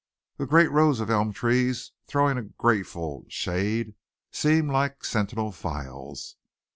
The 0.37 0.47
great 0.47 0.71
rows 0.71 0.99
of 0.99 1.11
elm 1.11 1.31
trees 1.31 1.91
throwing 2.07 2.35
a 2.35 2.41
grateful 2.41 3.23
shade 3.27 3.93
seemed 4.31 4.71
like 4.71 5.05
sentinel 5.05 5.51
files. 5.51 6.37